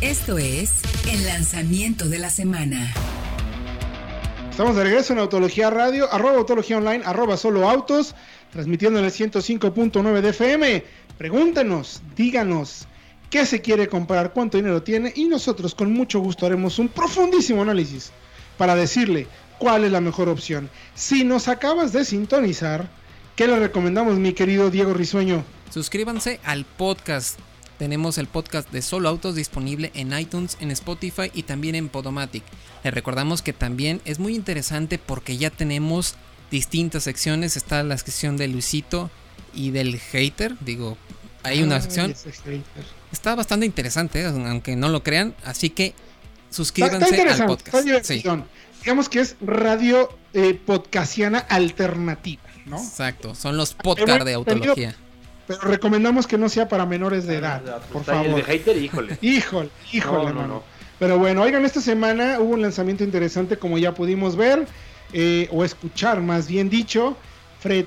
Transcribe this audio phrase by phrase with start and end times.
[0.00, 0.74] Esto es
[1.10, 2.94] el lanzamiento de la semana.
[4.48, 8.14] Estamos de regreso en Autología Radio, arroba Autología Online, arroba Solo Autos,
[8.52, 10.84] transmitiendo en el 105.9 de FM.
[11.18, 12.86] Pregúntenos, díganos
[13.28, 17.62] qué se quiere comprar, cuánto dinero tiene y nosotros con mucho gusto haremos un profundísimo
[17.62, 18.12] análisis
[18.56, 19.26] para decirle
[19.58, 20.70] cuál es la mejor opción.
[20.94, 22.88] Si nos acabas de sintonizar,
[23.34, 25.42] ¿qué le recomendamos mi querido Diego Risueño?
[25.70, 27.40] Suscríbanse al podcast
[27.78, 32.42] tenemos el podcast de Solo Autos disponible en iTunes, en Spotify y también en Podomatic.
[32.82, 36.16] Les recordamos que también es muy interesante porque ya tenemos
[36.50, 37.56] distintas secciones.
[37.56, 39.10] Está la sección de Luisito
[39.54, 40.56] y del hater.
[40.60, 40.98] Digo,
[41.44, 42.14] hay una sección.
[43.12, 45.34] Está bastante interesante, aunque no lo crean.
[45.44, 45.94] Así que
[46.50, 47.88] suscríbanse al podcast.
[48.80, 52.78] Digamos que es radio eh, podcastiana alternativa, ¿no?
[52.78, 54.96] Exacto, son los podcasts de autología.
[55.48, 58.26] Pero recomendamos que no sea para menores de edad, por favor.
[58.26, 59.18] El de hater, híjole.
[59.22, 60.62] híjole, híjole, no,
[60.98, 64.66] Pero bueno, oigan, esta semana hubo un lanzamiento interesante, como ya pudimos ver,
[65.14, 67.16] eh, o escuchar, más bien dicho.
[67.60, 67.86] Fred,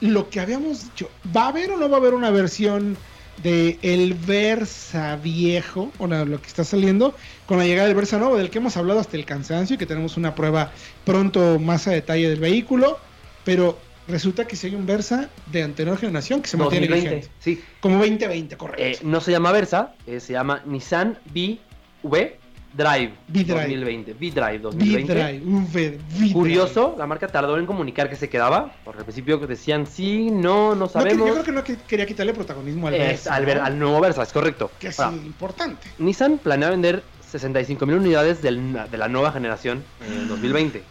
[0.00, 2.96] lo que habíamos dicho, ¿va a haber o no va a haber una versión
[3.44, 7.14] de el Versa viejo, o lo que está saliendo,
[7.46, 9.86] con la llegada del Versa nuevo, del que hemos hablado hasta el cansancio, y que
[9.86, 10.72] tenemos una prueba
[11.04, 12.98] pronto más a detalle del vehículo?
[13.44, 13.78] Pero
[14.08, 17.62] resulta que si hay un Versa de anterior generación que se mantiene 2020, Sí.
[17.80, 18.82] Como 2020, correcto.
[18.82, 21.58] Eh, no se llama Versa, eh, se llama Nissan V
[22.02, 22.40] Drive
[22.72, 23.12] V-Drive.
[23.28, 24.12] 2020.
[24.14, 25.40] V-Drive 2020.
[25.44, 26.32] V-Drive.
[26.32, 30.74] Curioso, la marca tardó en comunicar que se quedaba, porque al principio decían sí, no,
[30.74, 31.26] no sabemos.
[31.26, 33.34] yo creo que no quería quitarle protagonismo al Versa.
[33.34, 34.70] Al, al, nuevo Versa, es correcto.
[34.78, 35.88] Que es importante.
[35.98, 40.82] Nissan planea vender 65 mil unidades de la nueva generación en 2020.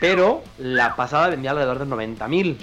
[0.00, 2.58] Pero la pasada vendía alrededor de 90 mil.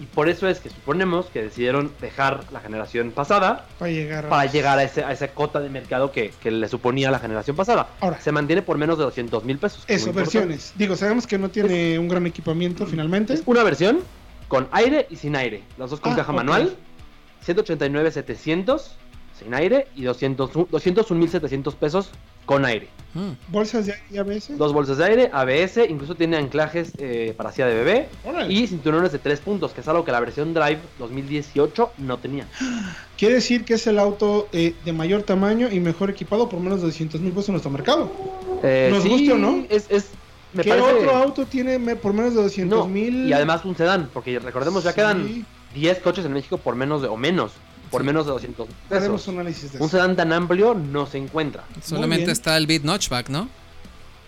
[0.00, 4.28] Y por eso es que suponemos que decidieron dejar la generación pasada para llegar a,
[4.28, 7.88] para llegar a, ese, a esa cota de mercado que, le suponía la generación pasada.
[8.00, 9.84] Ahora, se mantiene por menos de 200 mil pesos.
[9.86, 10.72] Eso, versiones.
[10.74, 13.34] Digo, sabemos que no tiene un gran equipamiento finalmente.
[13.34, 14.00] Es una versión
[14.48, 15.62] con aire y sin aire.
[15.78, 16.76] Las dos con ah, caja manual.
[17.44, 18.96] 189,700
[19.38, 22.10] sin aire y 200, 201.700 pesos
[22.44, 22.88] con aire.
[23.48, 24.56] ¿Bolsas de aire y ABS?
[24.56, 28.08] Dos bolsas de aire, ABS, incluso tiene anclajes eh, para silla de bebé
[28.48, 32.46] y cinturones de tres puntos, que es algo que la versión Drive 2018 no tenía.
[33.18, 36.80] Quiere decir que es el auto eh, de mayor tamaño y mejor equipado por menos
[36.80, 38.10] de 200 mil pesos en nuestro mercado.
[38.62, 39.64] Eh, ¿Nos gusta o no?
[39.68, 40.10] Es, es,
[40.60, 43.28] ¿Qué otro auto tiene por menos de 200 mil?
[43.28, 47.08] y además un sedán, porque recordemos, ya quedan 10 coches en México por menos de,
[47.08, 47.52] o menos
[47.92, 49.28] por menos de 200 pesos.
[49.28, 51.64] Un, análisis de un sedán tan amplio no se encuentra.
[51.82, 53.48] Solamente está el Beat Notchback, ¿no?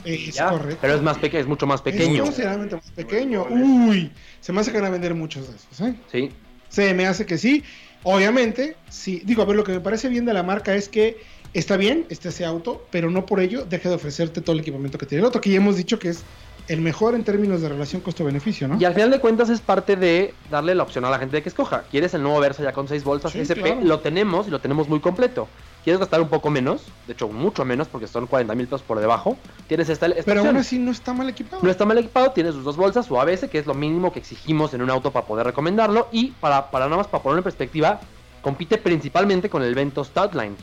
[0.05, 0.79] Es correcto.
[0.83, 2.17] Pero es más pequeño, es mucho más pequeño.
[2.17, 3.47] Es considerablemente más pequeño.
[3.49, 5.95] Uy, se me hace que van a vender muchos de esos, ¿eh?
[6.13, 6.31] Sí.
[6.69, 7.65] Se me hace que sí.
[8.03, 9.23] Obviamente, sí.
[9.25, 11.23] Digo, a ver, lo que me parece bien de la marca es que
[11.55, 14.99] está bien, este ese auto, pero no por ello deja de ofrecerte todo el equipamiento
[14.99, 16.23] que tiene el otro, que ya hemos dicho que es
[16.69, 18.81] el mejor en términos de relación costo-beneficio, ¿no?
[18.81, 21.43] Y al final de cuentas es parte de darle la opción a la gente de
[21.43, 21.85] que escoja.
[21.91, 23.83] ¿Quieres el nuevo Versa ya con 6 bolsas SP?
[23.83, 25.49] Lo tenemos y lo tenemos muy completo.
[25.85, 26.87] ¿Quieres gastar un poco menos?
[27.07, 29.37] De hecho, mucho menos porque son 40 mil pesos por debajo.
[29.69, 31.63] Tienes esta, Pero aún así no está mal equipado.
[31.63, 34.21] No está mal equipado, tienes sus dos bolsas, su ABS, que es lo mínimo que
[34.21, 36.09] exigimos en un auto para poder recomendarlo.
[36.11, 38.01] Y para, para nada más, para ponerlo en perspectiva,
[38.41, 40.57] compite principalmente con el Vento Stoutline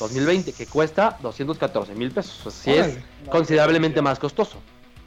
[0.00, 2.46] 2020, que cuesta 214 mil pesos.
[2.46, 2.98] Así es
[3.30, 4.56] considerablemente más costoso.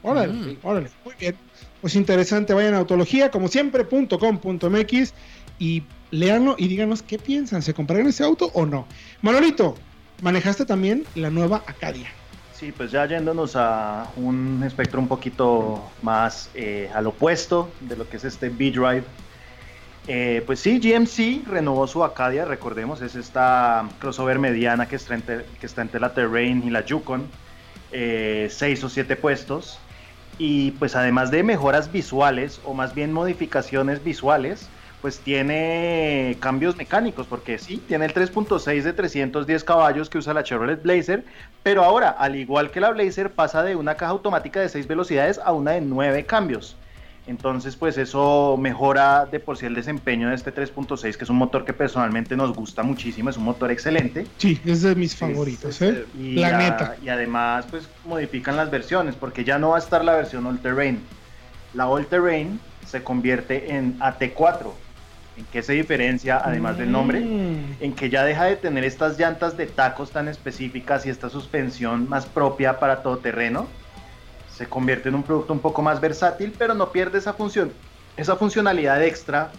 [0.02, 0.58] Órale, mm.
[0.62, 1.36] órale, muy bien.
[1.80, 5.14] Pues interesante, vayan a autología, como siempre, .com.mx
[5.58, 8.86] y leanlo y díganos qué piensan, ¿se compraron ese auto o no?
[9.22, 9.74] Manolito,
[10.22, 12.08] manejaste también la nueva Acadia.
[12.54, 18.08] Sí, pues ya yéndonos a un espectro un poquito más eh, al opuesto de lo
[18.08, 19.04] que es este B-Drive.
[20.08, 25.44] Eh, pues sí, GMC renovó su Acadia, recordemos, es esta crossover mediana que está entre,
[25.60, 27.28] que está entre la Terrain y la Yukon,
[27.92, 29.78] eh, seis o siete puestos
[30.38, 37.26] y pues además de mejoras visuales o más bien modificaciones visuales, pues tiene cambios mecánicos,
[37.28, 41.24] porque sí, tiene el 3.6 de 310 caballos que usa la Chevrolet Blazer,
[41.62, 45.38] pero ahora, al igual que la Blazer, pasa de una caja automática de 6 velocidades
[45.44, 46.80] a una de 9 cambios.
[47.28, 51.36] Entonces, pues eso mejora de por sí el desempeño de este 3.6, que es un
[51.36, 54.26] motor que personalmente nos gusta muchísimo, es un motor excelente.
[54.38, 56.06] Sí, es de mis favoritos, ¿eh?
[56.18, 56.96] Y la neta.
[57.04, 60.58] Y además, pues modifican las versiones, porque ya no va a estar la versión All
[60.58, 61.00] Terrain.
[61.74, 64.72] La All Terrain se convierte en AT4.
[65.36, 67.20] ¿En qué se diferencia, además del nombre?
[67.20, 67.76] Mm.
[67.80, 72.08] En que ya deja de tener estas llantas de tacos tan específicas y esta suspensión
[72.08, 73.68] más propia para todo terreno
[74.58, 77.72] se convierte en un producto un poco más versátil, pero no pierde esa función,
[78.16, 79.52] esa funcionalidad extra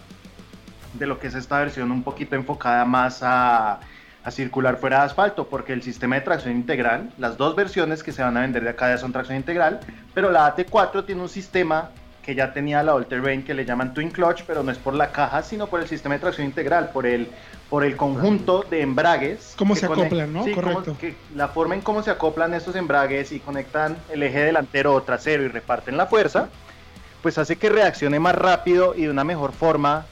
[0.92, 3.80] de lo que es esta versión un poquito enfocada más a,
[4.22, 8.12] a circular fuera de asfalto, porque el sistema de tracción integral, las dos versiones que
[8.12, 9.80] se van a vender de acá son tracción integral,
[10.12, 11.88] pero la AT4 tiene un sistema
[12.22, 14.92] que ya tenía la All Terrain que le llaman Twin Clutch, pero no es por
[14.92, 17.30] la caja, sino por el sistema de tracción integral, por el,
[17.70, 19.54] por el conjunto de embragues.
[19.56, 20.44] ¿Cómo se acoplan, no?
[20.52, 20.96] Correcto.
[21.36, 25.44] la forma en cómo se acoplan estos embragues y conectan el eje delantero o trasero
[25.44, 26.48] y reparten la fuerza,
[27.22, 30.04] pues hace que reaccione más rápido y de una mejor forma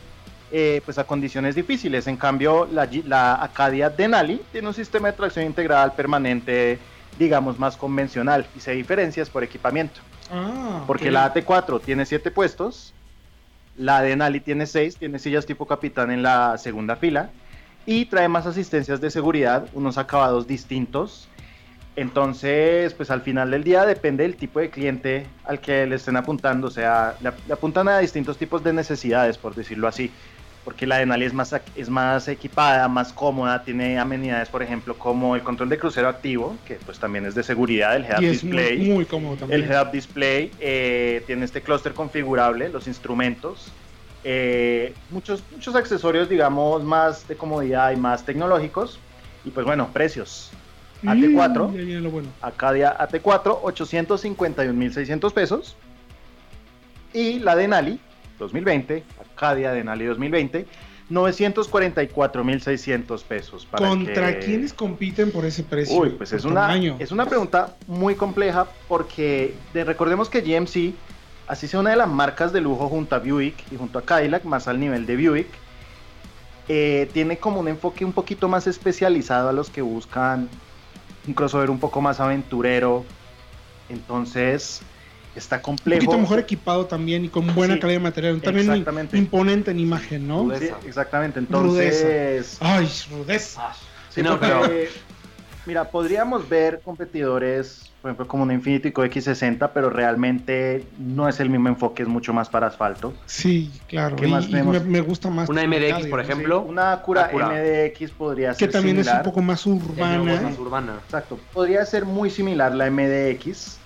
[0.52, 2.06] eh, pues a condiciones difíciles.
[2.06, 6.78] En cambio, la, la Acadia Denali tiene un sistema de tracción integral permanente,
[7.18, 10.00] digamos, más convencional y se diferencias por equipamiento.
[10.30, 12.94] Ah, porque la AT4 tiene 7 puestos,
[13.76, 17.30] la Denali tiene 6, tiene sillas tipo capitán en la segunda fila
[17.88, 21.26] y trae más asistencias de seguridad, unos acabados distintos.
[21.96, 26.16] Entonces, pues al final del día depende del tipo de cliente al que le estén
[26.16, 30.12] apuntando, o sea, le apuntan a distintos tipos de necesidades, por decirlo así
[30.68, 35.34] porque la Denali es más, es más equipada, más cómoda, tiene amenidades, por ejemplo, como
[35.34, 38.78] el control de crucero activo, que pues también es de seguridad, el head-up display.
[38.80, 39.62] Muy, cómodo también.
[39.62, 43.72] El head-up display eh, tiene este clúster configurable, los instrumentos,
[44.24, 48.98] eh, muchos, muchos accesorios, digamos, más de comodidad y más tecnológicos.
[49.44, 50.50] Y pues bueno, precios.
[51.02, 52.28] AT4, bueno.
[52.42, 55.76] Acadia AT4, 851.600 pesos.
[57.12, 58.00] Y la Denali,
[58.38, 60.66] 2020, Acadia de Nali 2020,
[61.10, 63.66] 944.600 pesos.
[63.70, 65.98] ¿Contra quiénes compiten por ese precio?
[65.98, 70.92] Uy, pues es una, es una pregunta muy compleja porque recordemos que GMC,
[71.48, 74.44] así sea una de las marcas de lujo junto a Buick y junto a Cadillac,
[74.44, 75.48] más al nivel de Buick,
[76.68, 80.48] eh, tiene como un enfoque un poquito más especializado a los que buscan
[81.26, 83.04] un crossover un poco más aventurero.
[83.88, 84.82] Entonces,
[85.34, 86.02] está complejo.
[86.02, 88.40] Un poquito mejor equipado también y con buena calidad de material.
[88.42, 90.50] También imponente en imagen, ¿no?
[90.58, 91.38] Sí, exactamente.
[91.38, 92.58] Entonces.
[92.60, 93.68] Ay, rudeza.
[93.68, 93.76] Ah,
[94.10, 94.62] sí, no, pero...
[95.68, 101.50] Mira, podríamos ver competidores, por ejemplo, como un Infiniti X60, pero realmente no es el
[101.50, 103.12] mismo enfoque, es mucho más para asfalto.
[103.26, 104.16] Sí, claro.
[104.16, 105.46] ¿Qué más me, gusta más.
[105.46, 106.62] Una MDX, por ejemplo.
[106.62, 110.40] una Acura, MDX podría ser Que también es un poco más urbana.
[110.40, 110.94] Más urbana.
[111.04, 111.38] Exacto.
[111.52, 113.78] Podría ser muy similar la MDX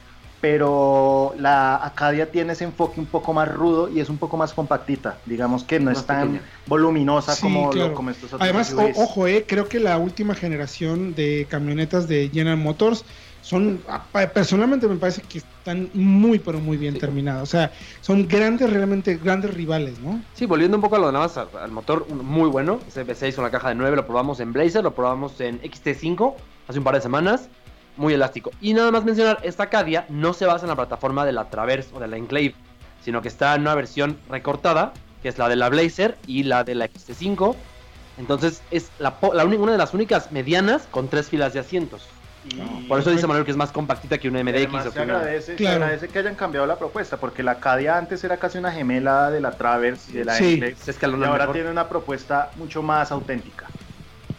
[0.42, 4.52] pero la Acadia tiene ese enfoque un poco más rudo y es un poco más
[4.52, 8.42] compactita, digamos que no es tan voluminosa como, como, estos otros.
[8.42, 13.04] Además, ojo, eh, creo que la última generación de camionetas de General Motors
[13.40, 13.80] son,
[14.34, 17.44] personalmente me parece que están muy, pero muy bien terminadas.
[17.44, 20.20] O sea, son grandes, realmente grandes rivales, ¿no?
[20.34, 23.36] Sí, volviendo un poco a lo de nada más, al motor muy bueno, ese V6
[23.36, 26.34] con la caja de 9, lo probamos en Blazer, lo probamos en XT5
[26.66, 27.48] hace un par de semanas
[27.96, 28.50] muy elástico.
[28.60, 31.90] Y nada más mencionar, esta Acadia no se basa en la plataforma de la Traverse
[31.94, 32.54] o de la Enclave,
[33.04, 34.92] sino que está en una versión recortada,
[35.22, 37.54] que es la de la Blazer y la de la XT5.
[38.18, 42.08] Entonces es la, una de las únicas medianas con tres filas de asientos.
[42.88, 44.86] Por eso dice Manuel que es más compactita que una MDX.
[44.86, 48.58] o que agradece, agradece, que hayan cambiado la propuesta, porque la Acadia antes era casi
[48.58, 50.54] una gemela de la Traverse y de la sí.
[50.54, 50.74] Enclave.
[51.20, 53.66] y ahora tiene una propuesta mucho más auténtica.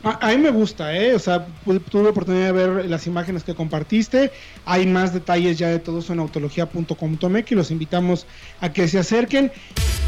[0.03, 1.15] A, mí me gusta, ¿eh?
[1.15, 1.47] O sea,
[1.89, 4.31] tuve oportunidad de ver las imágenes que compartiste.
[4.65, 8.27] Hay más detalles ya de todo eso en autología.com.mx y los invitamos
[8.59, 9.51] a que se acerquen.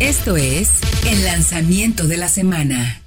[0.01, 3.04] Esto es el lanzamiento de la semana.